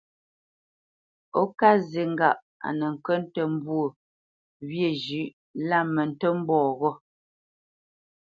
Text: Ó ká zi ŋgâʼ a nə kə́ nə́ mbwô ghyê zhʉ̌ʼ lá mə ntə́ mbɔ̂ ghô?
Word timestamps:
Ó 1.41 1.43
ká 1.59 1.69
zi 1.87 2.01
ŋgâʼ 2.13 2.37
a 2.65 2.67
nə 2.79 2.87
kə́ 3.05 3.17
nə́ 3.33 3.47
mbwô 3.55 3.81
ghyê 4.69 4.89
zhʉ̌ʼ 5.03 5.33
lá 5.67 5.79
mə 5.93 6.01
ntə́ 6.11 6.31
mbɔ̂ 6.39 6.59
ghô? 6.79 6.91